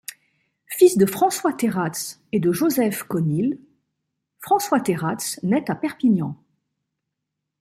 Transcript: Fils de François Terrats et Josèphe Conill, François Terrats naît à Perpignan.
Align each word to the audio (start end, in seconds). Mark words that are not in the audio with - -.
Fils 0.65 0.97
de 0.97 1.05
François 1.05 1.53
Terrats 1.53 2.17
et 2.31 2.41
Josèphe 2.43 3.03
Conill, 3.03 3.59
François 4.39 4.79
Terrats 4.81 5.37
naît 5.43 5.69
à 5.69 5.75
Perpignan. 5.75 6.43